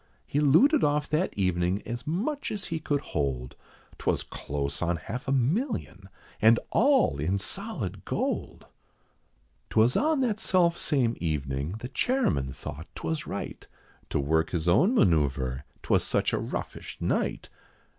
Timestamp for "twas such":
15.83-16.33